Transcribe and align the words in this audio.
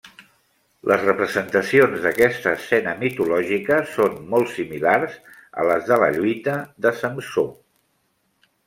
Les 0.91 1.01
representacions 1.07 1.93
d'aquesta 2.05 2.53
escena 2.61 2.95
mitològica 3.03 3.77
són 3.93 4.17
molt 4.33 4.53
similars 4.57 5.21
a 5.65 5.69
les 5.73 5.87
de 5.93 6.03
la 6.07 6.11
lluita 6.19 6.59
de 6.87 6.99
Samsó. 7.05 7.51